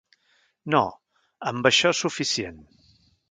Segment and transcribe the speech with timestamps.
[0.75, 0.79] No,
[1.51, 2.61] amb això és suficient.